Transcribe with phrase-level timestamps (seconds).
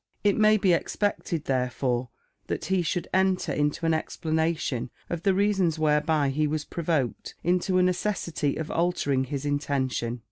[0.23, 2.09] It may be expected, therefore,
[2.47, 7.77] that he should enter into an explanation of the reasons whereby he was provoked into
[7.77, 10.19] a necessity of altering his intention.